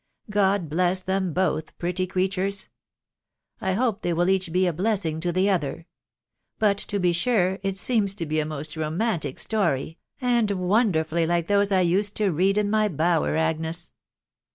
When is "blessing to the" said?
4.73-5.47